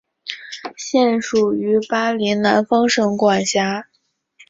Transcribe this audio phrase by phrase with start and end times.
[0.75, 3.85] 现属于巴林南方省管辖。